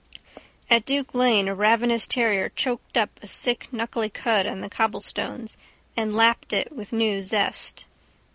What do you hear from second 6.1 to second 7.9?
lapped it with new zest.